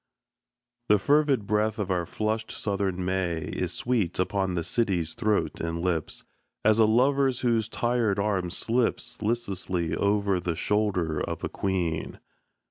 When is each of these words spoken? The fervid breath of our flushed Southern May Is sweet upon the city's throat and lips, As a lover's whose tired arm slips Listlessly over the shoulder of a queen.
The 0.89 0.97
fervid 0.97 1.45
breath 1.45 1.77
of 1.77 1.91
our 1.91 2.07
flushed 2.07 2.51
Southern 2.51 3.05
May 3.05 3.41
Is 3.43 3.71
sweet 3.71 4.17
upon 4.17 4.55
the 4.55 4.63
city's 4.63 5.13
throat 5.13 5.59
and 5.61 5.79
lips, 5.79 6.23
As 6.65 6.79
a 6.79 6.85
lover's 6.85 7.41
whose 7.41 7.69
tired 7.69 8.17
arm 8.17 8.49
slips 8.49 9.21
Listlessly 9.21 9.95
over 9.95 10.39
the 10.39 10.55
shoulder 10.55 11.19
of 11.21 11.43
a 11.43 11.49
queen. 11.49 12.17